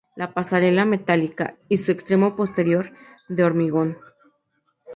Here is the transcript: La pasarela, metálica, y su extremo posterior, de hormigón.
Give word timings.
La 0.15 0.33
pasarela, 0.33 0.83
metálica, 0.85 1.59
y 1.69 1.77
su 1.77 1.91
extremo 1.91 2.35
posterior, 2.35 2.91
de 3.29 3.43
hormigón. 3.43 3.99